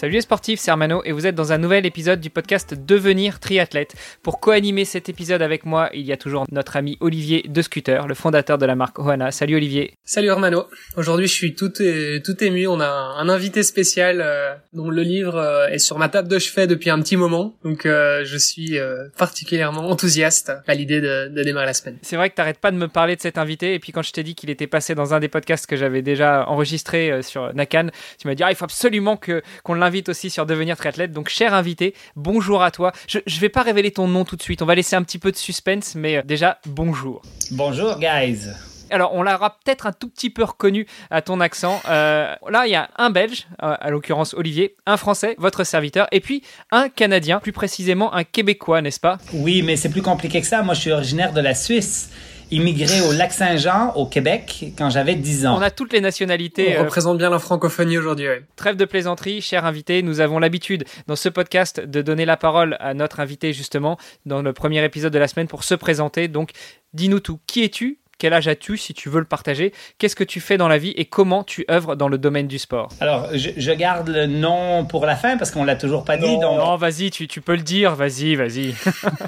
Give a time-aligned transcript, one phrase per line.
[0.00, 3.38] Salut les sportifs, c'est Armano et vous êtes dans un nouvel épisode du podcast Devenir
[3.38, 3.96] triathlète.
[4.22, 8.06] Pour co-animer cet épisode avec moi, il y a toujours notre ami Olivier de Scooter,
[8.06, 9.30] le fondateur de la marque Oana.
[9.30, 9.92] Salut Olivier.
[10.06, 10.64] Salut Armano.
[10.96, 12.66] Aujourd'hui, je suis tout, tout ému.
[12.66, 16.38] On a un, invité spécial euh, dont le livre euh, est sur ma table de
[16.38, 17.54] chevet depuis un petit moment.
[17.62, 18.78] Donc, euh, je suis
[19.18, 21.98] particulièrement enthousiaste à l'idée de, de, démarrer la semaine.
[22.00, 23.74] C'est vrai que t'arrêtes pas de me parler de cet invité.
[23.74, 26.00] Et puis, quand je t'ai dit qu'il était passé dans un des podcasts que j'avais
[26.00, 30.08] déjà enregistré sur Nakan, tu m'as dit, ah, il faut absolument que qu'on l'invite invite
[30.08, 31.10] aussi sur Devenir Triathlète.
[31.10, 32.92] Donc, cher invité, bonjour à toi.
[33.08, 34.62] Je ne vais pas révéler ton nom tout de suite.
[34.62, 37.22] On va laisser un petit peu de suspense, mais euh, déjà, bonjour.
[37.50, 38.46] Bonjour, guys.
[38.90, 41.80] Alors, on l'aura peut-être un tout petit peu reconnu à ton accent.
[41.88, 46.06] Euh, là, il y a un Belge, euh, à l'occurrence Olivier, un Français, votre serviteur,
[46.12, 49.18] et puis un Canadien, plus précisément un Québécois, n'est-ce pas?
[49.32, 50.62] Oui, mais c'est plus compliqué que ça.
[50.62, 52.10] Moi, je suis originaire de la Suisse
[52.50, 55.58] immigré au Lac-Saint-Jean, au Québec, quand j'avais 10 ans.
[55.58, 56.74] On a toutes les nationalités.
[56.76, 58.26] On euh, représente bien la francophonie aujourd'hui.
[58.56, 60.02] Trêve de plaisanterie, cher invité.
[60.02, 64.42] Nous avons l'habitude dans ce podcast de donner la parole à notre invité justement dans
[64.42, 66.28] le premier épisode de la semaine pour se présenter.
[66.28, 66.50] Donc,
[66.92, 67.38] dis-nous tout.
[67.46, 69.72] Qui es-tu quel âge as-tu si tu veux le partager?
[69.98, 72.58] Qu'est-ce que tu fais dans la vie et comment tu œuvres dans le domaine du
[72.58, 72.90] sport?
[73.00, 76.38] Alors, je, garde le nom pour la fin parce qu'on l'a toujours pas dit.
[76.38, 76.58] Donc...
[76.58, 77.94] Non, vas-y, tu, peux le dire.
[77.94, 78.74] Vas-y, vas-y.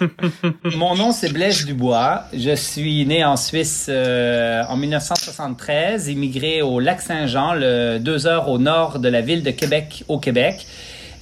[0.77, 2.25] Mon nom, c'est Blaise Dubois.
[2.35, 7.57] Je suis né en Suisse euh, en 1973, immigré au Lac-Saint-Jean,
[7.99, 10.67] deux heures au nord de la ville de Québec, au Québec.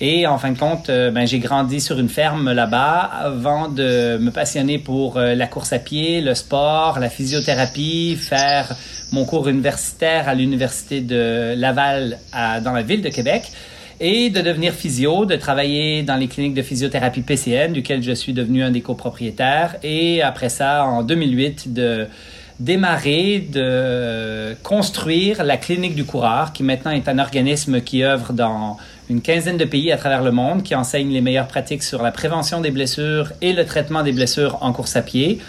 [0.03, 4.17] Et en fin de compte, euh, ben, j'ai grandi sur une ferme là-bas avant de
[4.19, 8.75] me passionner pour euh, la course à pied, le sport, la physiothérapie, faire
[9.13, 13.43] mon cours universitaire à l'université de Laval dans la ville de Québec
[13.99, 18.33] et de devenir physio, de travailler dans les cliniques de physiothérapie PCN, duquel je suis
[18.33, 19.77] devenu un des copropriétaires.
[19.83, 22.07] Et après ça, en 2008, de
[22.61, 28.77] démarrer de construire la clinique du coureur, qui maintenant est un organisme qui œuvre dans
[29.09, 32.13] une quinzaine de pays à travers le monde qui enseignent les meilleures pratiques sur la
[32.13, 35.41] prévention des blessures et le traitement des blessures en course à pied.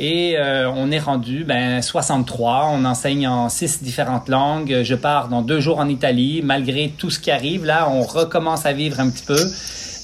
[0.00, 2.70] Et euh, on est rendu ben, 63.
[2.72, 4.80] On enseigne en six différentes langues.
[4.82, 6.40] Je pars dans deux jours en Italie.
[6.42, 9.38] Malgré tout ce qui arrive, là, on recommence à vivre un petit peu.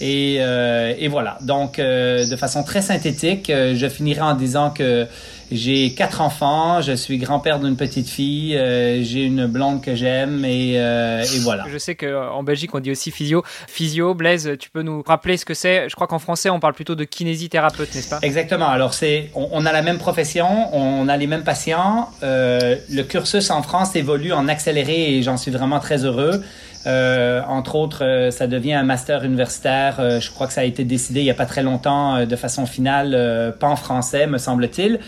[0.00, 1.38] Et, euh, et voilà.
[1.40, 5.08] Donc, euh, de façon très synthétique, je finirai en disant que
[5.50, 10.44] j'ai quatre enfants, je suis grand-père d'une petite fille, euh, j'ai une blonde que j'aime
[10.44, 11.64] et, euh, et, voilà.
[11.70, 13.42] Je sais qu'en Belgique on dit aussi physio.
[13.68, 15.88] Physio, Blaise, tu peux nous rappeler ce que c'est?
[15.88, 18.18] Je crois qu'en français on parle plutôt de kinésithérapeute, n'est-ce pas?
[18.22, 18.68] Exactement.
[18.68, 22.10] Alors c'est, on, a la même profession, on a les mêmes patients.
[22.22, 26.42] Euh, le cursus en France évolue en accéléré et j'en suis vraiment très heureux.
[26.86, 29.96] Euh, entre autres, euh, ça devient un master universitaire.
[29.98, 32.36] Euh, je crois que ça a été décidé il n'y a pas très longtemps de
[32.36, 35.00] façon finale, pas en français, me semble-t-il.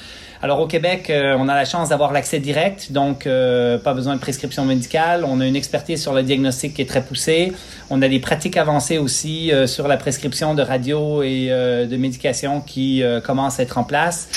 [0.44, 4.16] Alors au Québec, euh, on a la chance d'avoir l'accès direct, donc euh, pas besoin
[4.16, 5.24] de prescription médicale.
[5.24, 7.52] On a une expertise sur le diagnostic qui est très poussée.
[7.90, 12.60] On a des pratiques avancées aussi euh, sur la prescription de radio et de médication
[12.60, 14.28] qui commencent à être en place.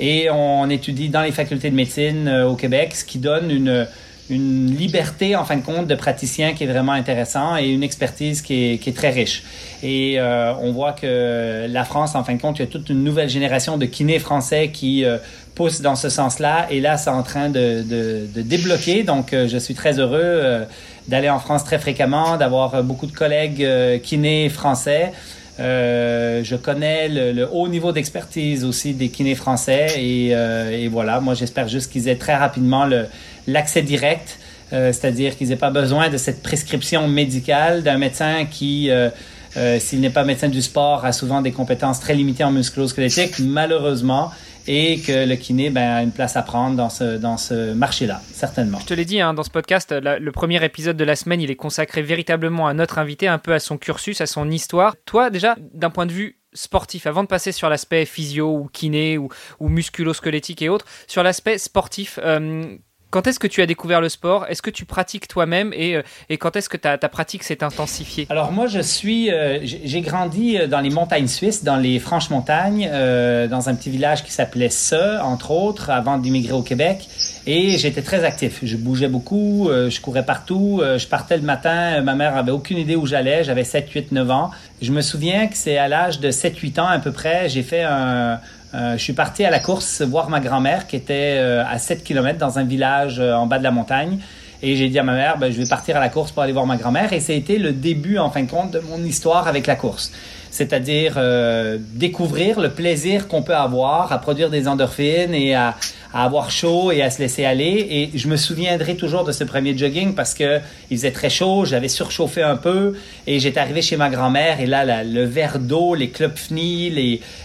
[0.00, 3.86] Et on étudie dans les facultés de médecine au Québec, ce qui donne une
[4.30, 8.40] une liberté, en fin de compte, de praticien qui est vraiment intéressant et une expertise
[8.40, 9.42] qui est, qui est très riche.
[9.82, 12.88] Et euh, on voit que la France, en fin de compte, il y a toute
[12.88, 15.18] une nouvelle génération de kinés français qui euh,
[15.54, 16.66] poussent dans ce sens-là.
[16.70, 19.02] Et là, c'est en train de, de, de débloquer.
[19.02, 20.64] Donc, euh, je suis très heureux euh,
[21.08, 23.66] d'aller en France très fréquemment, d'avoir beaucoup de collègues
[24.02, 25.12] kinés français.
[25.60, 30.88] Euh, je connais le, le haut niveau d'expertise aussi des kinés français et, euh, et
[30.88, 33.04] voilà, moi j'espère juste qu'ils aient très rapidement le,
[33.46, 34.38] l'accès direct,
[34.72, 39.10] euh, c'est-à-dire qu'ils n'aient pas besoin de cette prescription médicale d'un médecin qui, euh,
[39.56, 43.38] euh, s'il n'est pas médecin du sport, a souvent des compétences très limitées en musculo-squelettique,
[43.40, 44.30] malheureusement,
[44.66, 48.22] et que le kiné ben, a une place à prendre dans ce, dans ce marché-là,
[48.32, 48.78] certainement.
[48.80, 51.50] Je te l'ai dit, hein, dans ce podcast, le premier épisode de la semaine, il
[51.50, 54.94] est consacré véritablement à notre invité, un peu à son cursus, à son histoire.
[55.04, 59.18] Toi, déjà, d'un point de vue sportif, avant de passer sur l'aspect physio ou kiné
[59.18, 59.28] ou,
[59.58, 62.18] ou musculo-squelettique et autres, sur l'aspect sportif,
[63.12, 64.46] Quand est-ce que tu as découvert le sport?
[64.48, 65.74] Est-ce que tu pratiques toi-même?
[65.74, 68.26] Et, euh, et quand est-ce que ta, ta pratique s'est intensifiée?
[68.30, 72.88] Alors moi, je suis, euh, j'ai grandi dans les montagnes suisses, dans les franches montagnes,
[72.90, 77.06] euh, dans un petit village qui s'appelait Se, entre autres, avant d'immigrer au Québec.
[77.46, 78.60] Et j'étais très actif.
[78.62, 80.80] Je bougeais beaucoup, euh, je courais partout.
[80.82, 82.00] Euh, je partais le matin.
[82.00, 83.44] Ma mère avait aucune idée où j'allais.
[83.44, 84.50] J'avais 7, 8, 9 ans.
[84.80, 87.62] Je me souviens que c'est à l'âge de 7, 8 ans à peu près, j'ai
[87.62, 88.40] fait un...
[88.72, 92.38] je suis parti à la course voir ma grand-mère qui était euh, à 7 km
[92.38, 94.18] dans un village en bas de la montagne.
[94.62, 96.52] Et j'ai dit à ma mère, ben, je vais partir à la course pour aller
[96.52, 97.12] voir ma grand-mère.
[97.12, 100.12] Et été le début, en fin de compte, de mon histoire avec la course.
[100.52, 105.76] C'est-à-dire euh, découvrir le plaisir qu'on peut avoir à produire des endorphines et à,
[106.14, 107.86] avoir chaud et à se laisser aller.
[107.90, 110.60] Et je me souviendrai toujours de ce premier jogging parce que
[110.90, 112.94] il faisait très chaud, j'avais surchauffé un peu
[113.26, 116.12] et j'étais arrivé chez ma grand-mère et là, le verre d'eau, les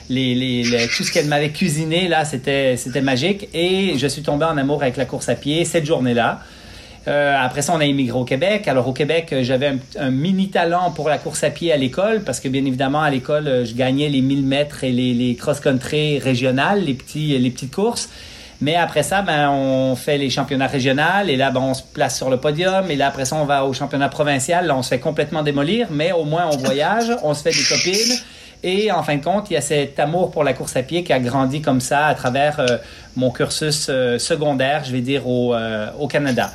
[0.09, 0.65] les,
[0.97, 3.47] tout ce qu'elle m'avait cuisiné, là, c'était, c'était magique.
[3.53, 6.41] Et je suis tombé en amour avec la course à pied cette journée-là.
[7.07, 8.67] Euh, après ça, on a immigré au Québec.
[8.67, 12.21] Alors au Québec, euh, j'avais un, mini talent pour la course à pied à l'école
[12.21, 16.19] parce que bien évidemment à l'école, euh, je gagnais les 1000 mètres et les, cross-country
[16.19, 18.09] régionales, les petites courses.
[18.59, 22.17] Mais après ça, ben, on fait les championnats régionaux et là, ben, on se place
[22.17, 22.91] sur le podium.
[22.91, 24.65] Et là, après ça, on va au championnat provincial.
[24.65, 27.63] Là, on se fait complètement démolir, mais au moins on voyage, on se fait des
[27.63, 28.17] copines.
[28.63, 31.03] Et en fin de compte, il y a cet amour pour la course à pied
[31.03, 32.59] qui a grandi comme ça à travers
[33.15, 36.51] mon cursus secondaire, je vais dire, au Canada.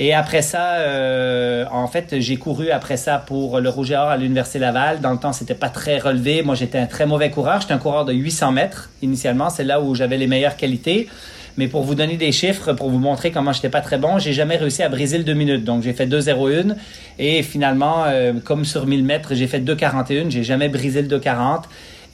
[0.00, 4.08] Et après ça, euh, en fait, j'ai couru après ça pour le Rouge et Or
[4.08, 5.00] à l'Université Laval.
[5.00, 6.42] Dans le temps, c'était pas très relevé.
[6.42, 7.60] Moi, j'étais un très mauvais coureur.
[7.60, 9.50] J'étais un coureur de 800 mètres initialement.
[9.50, 11.08] C'est là où j'avais les meilleures qualités.
[11.56, 14.32] Mais pour vous donner des chiffres, pour vous montrer comment j'étais pas très bon, j'ai
[14.32, 15.64] jamais réussi à briser le 2 minutes.
[15.64, 16.74] Donc, j'ai fait 2,01.
[17.20, 20.30] Et finalement, euh, comme sur 1000 mètres, j'ai fait 2,41.
[20.30, 21.62] J'ai jamais brisé le 2,40.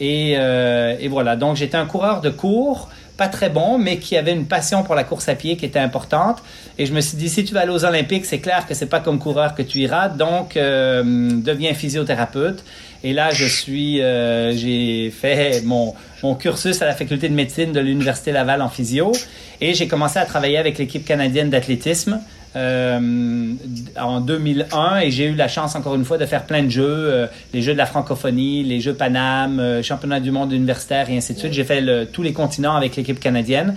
[0.01, 1.37] Et, euh, et voilà.
[1.37, 4.95] Donc, j'étais un coureur de cours pas très bon, mais qui avait une passion pour
[4.95, 6.39] la course à pied qui était importante.
[6.79, 8.87] Et je me suis dit, si tu vas aller aux Olympiques, c'est clair que c'est
[8.87, 12.65] pas comme coureur que tu iras, donc euh, deviens physiothérapeute.
[13.05, 17.73] Et là, je suis, euh, j'ai fait mon, mon cursus à la faculté de médecine
[17.73, 19.13] de l'Université Laval en physio.
[19.61, 22.23] Et j'ai commencé à travailler avec l'équipe canadienne d'athlétisme.
[22.57, 23.53] Euh,
[23.97, 26.85] en 2001 et j'ai eu la chance encore une fois de faire plein de jeux,
[26.85, 31.17] euh, les jeux de la francophonie, les jeux Paname, euh, championnat du monde universitaire et
[31.17, 31.53] ainsi de suite.
[31.53, 33.77] J'ai fait le, tous les continents avec l'équipe canadienne.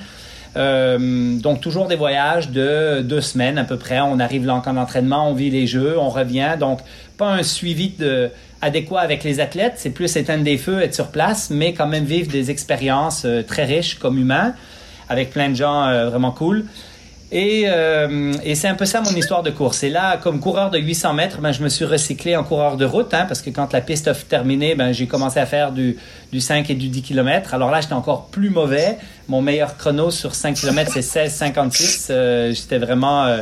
[0.56, 4.00] Euh, donc toujours des voyages de deux semaines à peu près.
[4.00, 6.56] On arrive là en camp d'entraînement, on vit les jeux, on revient.
[6.60, 6.80] Donc
[7.18, 8.32] pas un suivi de,
[8.62, 12.06] adéquat avec les athlètes, c'est plus éteindre des feux, être sur place, mais quand même
[12.06, 14.56] vivre des expériences très riches comme humains
[15.10, 16.66] avec plein de gens vraiment cool.
[17.36, 19.82] Et, euh, et c'est un peu ça mon histoire de course.
[19.82, 22.86] Et là, comme coureur de 800 mètres, ben, je me suis recyclé en coureur de
[22.86, 25.98] route, hein, parce que quand la piste a terminé, ben, j'ai commencé à faire du,
[26.32, 27.56] du 5 et du 10 km.
[27.56, 29.00] Alors là, j'étais encore plus mauvais.
[29.28, 32.08] Mon meilleur chrono sur 5 km, c'est 16,56.
[32.12, 33.26] Euh, j'étais vraiment...
[33.26, 33.42] Euh...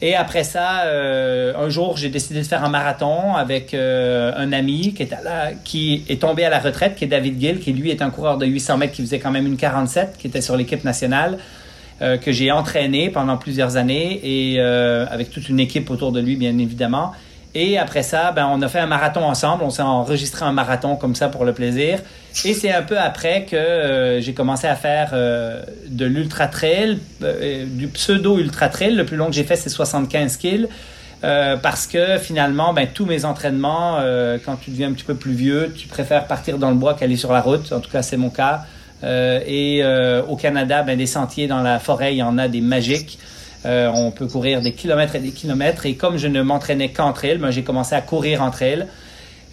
[0.00, 4.52] Et après ça, euh, un jour, j'ai décidé de faire un marathon avec euh, un
[4.52, 5.14] ami qui est,
[5.64, 8.36] qui est tombé à la retraite, qui est David Gill, qui lui est un coureur
[8.36, 11.38] de 800 mètres qui faisait quand même une 47, qui était sur l'équipe nationale.
[12.02, 16.18] Euh, que j'ai entraîné pendant plusieurs années et euh, avec toute une équipe autour de
[16.18, 17.12] lui, bien évidemment.
[17.54, 19.62] Et après ça, ben, on a fait un marathon ensemble.
[19.62, 22.00] On s'est enregistré un marathon comme ça pour le plaisir.
[22.44, 27.86] Et c'est un peu après que euh, j'ai commencé à faire de l'ultra trail, du
[27.86, 28.96] pseudo ultra trail.
[28.96, 30.66] Le plus long que j'ai fait, c'est 75 kills.
[31.22, 34.00] parce que finalement, ben, tous mes entraînements,
[34.44, 37.16] quand tu deviens un petit peu plus vieux, tu préfères partir dans le bois qu'aller
[37.16, 37.72] sur la route.
[37.72, 38.64] En tout cas, c'est mon cas.
[39.02, 42.48] Euh, et euh, au Canada, ben, des sentiers dans la forêt, il y en a
[42.48, 43.18] des magiques.
[43.66, 45.86] Euh, on peut courir des kilomètres et des kilomètres.
[45.86, 48.88] Et comme je ne m'entraînais qu'entre elles, ben, j'ai commencé à courir entre elles.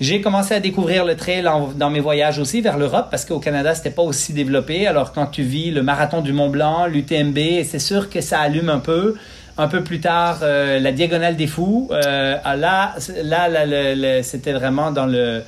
[0.01, 3.39] J'ai commencé à découvrir le trail en, dans mes voyages aussi vers l'Europe parce qu'au
[3.39, 4.87] Canada, c'était pas aussi développé.
[4.87, 8.69] Alors quand tu vis le marathon du Mont Blanc, l'UTMB, c'est sûr que ça allume
[8.69, 9.15] un peu.
[9.59, 11.89] Un peu plus tard, euh, la Diagonale des Fous.
[11.91, 15.43] Euh, là, là, là, là c'était vraiment dans le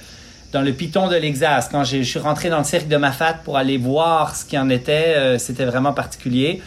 [0.53, 1.67] dans le piton de l'Exas.
[1.71, 4.69] Quand je suis rentré dans le cirque de Mafat pour aller voir ce qu'il en
[4.69, 6.61] était, euh, c'était vraiment particulier.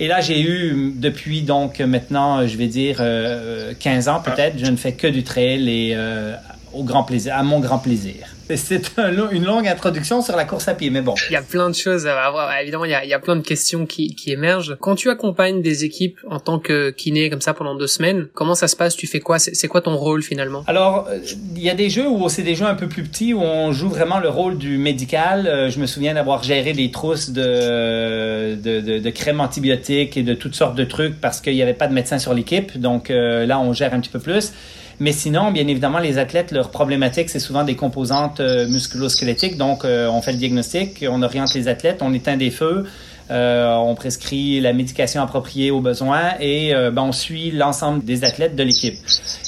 [0.00, 4.70] Et là, j'ai eu, depuis donc maintenant, je vais dire euh, 15 ans peut-être, je
[4.70, 6.34] ne fais que du trail et euh,
[6.76, 8.26] au grand plaisir, à mon grand plaisir.
[8.54, 11.14] C'est un, une longue introduction sur la course à pied, mais bon.
[11.30, 12.48] Il y a plein de choses à voir.
[12.60, 14.76] Évidemment, il y a, il y a plein de questions qui, qui, émergent.
[14.80, 18.54] Quand tu accompagnes des équipes en tant que kiné comme ça pendant deux semaines, comment
[18.54, 18.94] ça se passe?
[18.94, 19.40] Tu fais quoi?
[19.40, 20.62] C'est quoi ton rôle finalement?
[20.68, 21.08] Alors,
[21.56, 23.72] il y a des jeux où c'est des jeux un peu plus petits où on
[23.72, 25.48] joue vraiment le rôle du médical.
[25.48, 30.22] Euh, je me souviens d'avoir géré des trousses de, de, de, de crème antibiotiques et
[30.22, 32.78] de toutes sortes de trucs parce qu'il n'y avait pas de médecin sur l'équipe.
[32.78, 34.52] Donc euh, là, on gère un petit peu plus.
[34.98, 39.58] Mais sinon, bien évidemment, les athlètes, leur problématique, c'est souvent des composantes euh, musculo-squelettiques.
[39.58, 42.86] Donc, euh, on fait le diagnostic, on oriente les athlètes, on éteint des feux.
[43.28, 48.62] on prescrit la médication appropriée aux besoins et ben, on suit l'ensemble des athlètes de
[48.62, 48.96] l'équipe.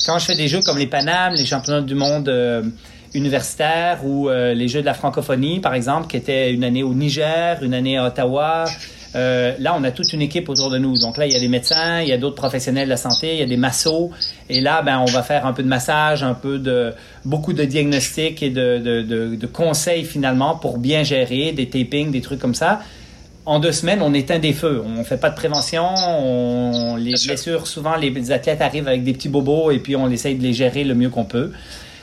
[0.04, 2.28] Quand je fais des jeux comme les Panames, les championnats du monde
[3.14, 7.62] universitaires ou les Jeux de la francophonie, par exemple, qui étaient une année au Niger,
[7.62, 8.64] une année à Ottawa,
[9.16, 10.98] euh, là, on a toute une équipe autour de nous.
[10.98, 13.34] Donc là, il y a des médecins, il y a d'autres professionnels de la santé,
[13.34, 14.10] il y a des massos.
[14.48, 16.92] Et là, ben, on va faire un peu de massage, un peu de
[17.24, 22.10] beaucoup de diagnostics et de, de, de, de conseils finalement pour bien gérer des tapings,
[22.10, 22.80] des trucs comme ça.
[23.46, 24.82] En deux semaines, on éteint des feux.
[24.84, 25.86] On fait pas de prévention.
[25.96, 30.34] On, les blessures, souvent, les athlètes arrivent avec des petits bobos et puis on essaye
[30.34, 31.52] de les gérer le mieux qu'on peut.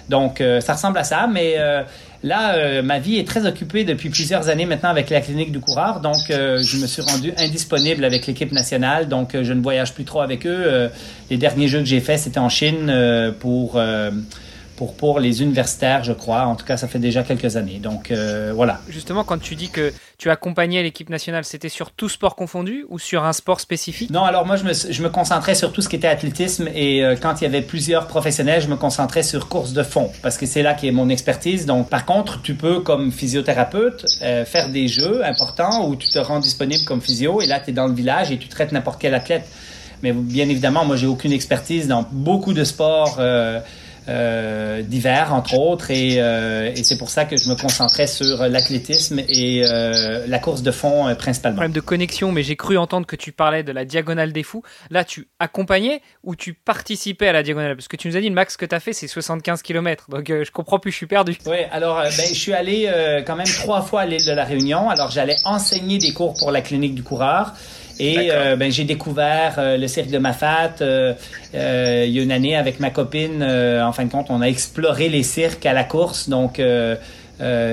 [0.10, 1.84] Donc, euh, ça ressemble à ça, mais euh,
[2.24, 5.60] Là, euh, ma vie est très occupée depuis plusieurs années maintenant avec la clinique du
[5.60, 9.62] coureur, donc euh, je me suis rendu indisponible avec l'équipe nationale, donc euh, je ne
[9.62, 10.89] voyage plus trop avec eux.
[11.29, 12.93] les derniers jeux que j'ai faits, c'était en Chine
[13.39, 13.79] pour
[14.75, 16.44] pour, pour les universitaires, je crois.
[16.46, 17.79] En tout cas, ça fait déjà quelques années.
[17.79, 18.82] Donc euh, voilà.
[18.89, 23.00] Justement, quand tu dis que tu accompagnais l'équipe nationale, c'était sur tout sport confondu ou
[23.00, 24.10] sur un sport spécifique?
[24.10, 27.03] Non, alors moi, je me, je me concentrais sur tout ce qui était athlétisme et
[27.03, 30.38] euh, quand il y avait plusieurs professionnels, je me concentrais sur course de fond parce
[30.38, 31.65] que c'est là qui est mon expertise.
[31.65, 36.20] Donc, par contre, tu peux, comme physiothérapeute, euh, faire des jeux importants où tu te
[36.20, 39.01] rends disponible comme physio et là, tu es dans le village et tu traites n'importe
[39.01, 39.46] quel athlète.
[40.01, 43.17] Mais bien évidemment, moi, j'ai aucune expertise dans beaucoup de sports.
[43.20, 43.60] Euh,
[44.08, 49.20] d'hiver, entre autres, et, euh, et c'est pour ça que je me concentrais sur l'athlétisme
[49.28, 51.58] et euh, la course de fond principalement.
[51.58, 54.64] Problème de connexion, mais j'ai cru entendre que tu parlais de la diagonale des fous.
[54.90, 57.76] Là, tu accompagnais ou tu participais à la diagonale?
[57.76, 60.06] Parce que tu nous as dit le max que tu as fait, c'est 75 km.
[60.10, 61.38] Donc je comprends plus, je suis perdu.
[61.46, 62.92] Oui, alors ben, je suis allé
[63.26, 64.90] quand même trois fois à l'île de la Réunion.
[64.90, 67.54] Alors j'allais enseigner des cours pour la clinique du coureur.
[68.00, 71.14] Et euh, ben, j'ai découvert euh, le cirque de Mafat euh,
[71.54, 73.42] il y a une année avec ma copine.
[73.44, 76.62] en fin de compte, on a exploré les cirques à la course, donc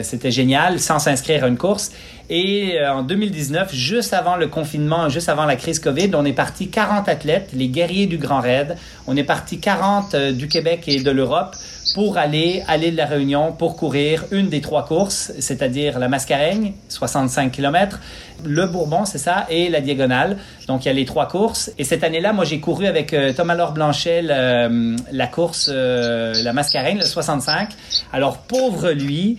[0.03, 1.91] c'était génial, sans s'inscrire à une course.
[2.31, 6.69] Et en 2019, juste avant le confinement, juste avant la crise COVID, on est parti
[6.69, 8.77] 40 athlètes, les guerriers du Grand Raid.
[9.09, 11.57] On est parti 40 du Québec et de l'Europe
[11.95, 16.09] pour aller à l'île de la Réunion pour courir une des trois courses, c'est-à-dire la
[16.09, 18.01] Mascareigne, 65 km,
[18.45, 20.39] le Bourbon, c'est ça, et la Diagonale.
[20.67, 21.71] Donc, il y a les trois courses.
[21.79, 26.53] Et cette année-là, moi, j'ai couru avec euh, Thomas Laure Blanchet la course, euh, la
[26.53, 27.71] Mascareigne, le 65.
[28.13, 29.39] Alors, pauvre lui,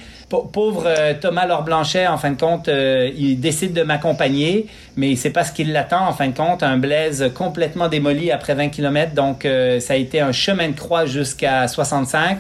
[0.52, 0.88] pauvre
[1.22, 5.52] Thomas Laure Blanchet, en fin de compte, il décide de m'accompagner, mais c'est pas ce
[5.52, 9.13] qu'il l'attend, en fin de compte, un Blaise complètement démoli après 20 km.
[9.13, 9.48] Donc,
[9.80, 12.40] ça a été un chemin de croix jusqu'à 65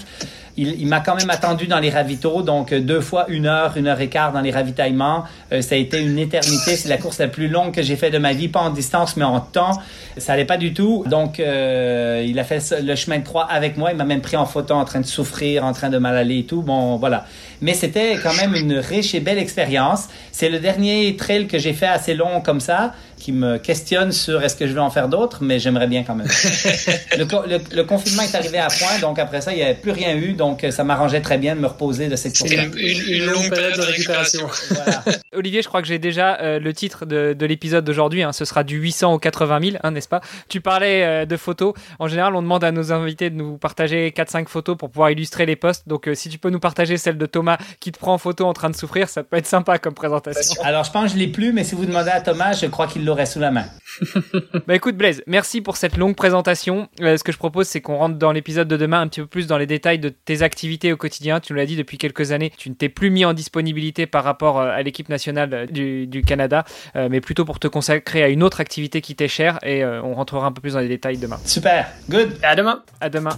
[0.55, 3.87] il, m'a quand même attendu dans les ravitaux, donc euh, deux fois une heure, une
[3.87, 5.23] heure et quart dans les ravitaillements.
[5.51, 6.75] Euh, ça a été une éternité.
[6.75, 9.17] C'est la course la plus longue que j'ai fait de ma vie, pas en distance,
[9.17, 9.81] mais en temps.
[10.17, 11.03] Ça allait pas du tout.
[11.07, 13.91] Donc, euh, il a fait le chemin de croix avec moi.
[13.91, 16.39] Il m'a même pris en photo en train de souffrir, en train de mal aller
[16.39, 16.61] et tout.
[16.61, 17.25] Bon, voilà.
[17.61, 20.07] Mais c'était quand même une riche et belle expérience.
[20.31, 22.93] C'est le dernier trail que j'ai fait assez long comme ça
[23.23, 26.13] qui me questionne sur est-ce que je vais en faire d'autres, mais j'aimerais bien quand
[26.13, 26.27] même.
[27.17, 30.33] le, confinement est arrivé à point, donc après ça, il n'y avait plus rien eu,
[30.33, 32.51] donc ça m'arrangeait très bien de me reposer de cette course.
[32.51, 34.47] Une, une, longue période de récupération.
[35.33, 38.23] Olivier, je crois que j'ai déjà euh, le titre de, l'épisode d'aujourd'hui.
[38.23, 38.33] Hein.
[38.33, 40.21] ce sera du 800 au 80 000, hein, n'est-ce pas?
[40.49, 41.73] Tu parlais euh, de photos.
[41.99, 45.45] En général, on demande à nos invités de nous partager 4-5 photos pour pouvoir illustrer
[45.45, 45.87] les posts.
[45.87, 48.45] Donc, euh, si tu peux nous partager celle de Thomas qui te prend en photo
[48.45, 50.61] en train de souffrir, ça peut être sympa comme présentation.
[50.63, 52.87] Alors, je pense que je l'ai plus, mais si vous demandez à Thomas, je crois
[52.87, 53.65] qu'il sous la main.
[54.67, 56.89] bah écoute Blaise, merci pour cette longue présentation.
[57.01, 59.27] Euh, ce que je propose, c'est qu'on rentre dans l'épisode de demain un petit peu
[59.27, 61.39] plus dans les détails de tes activités au quotidien.
[61.39, 64.23] Tu nous l'as dit depuis quelques années, tu ne t'es plus mis en disponibilité par
[64.23, 66.63] rapport euh, à l'équipe nationale euh, du, Canada,
[66.95, 70.47] mais plutôt pour te consacrer à une autre activité qui t'est chère et on rentrera
[70.47, 71.37] un peu plus dans les détails demain.
[71.45, 72.37] Super, good.
[72.41, 72.81] À demain.
[73.01, 73.37] À demain.